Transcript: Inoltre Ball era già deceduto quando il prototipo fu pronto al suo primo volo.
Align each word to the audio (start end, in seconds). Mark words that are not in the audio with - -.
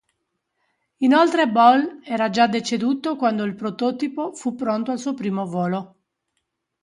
Inoltre 1.01 1.47
Ball 1.47 1.99
era 2.03 2.31
già 2.31 2.47
deceduto 2.47 3.15
quando 3.15 3.43
il 3.43 3.53
prototipo 3.53 4.33
fu 4.33 4.55
pronto 4.55 4.89
al 4.89 4.97
suo 4.97 5.13
primo 5.13 5.45
volo. 5.45 5.95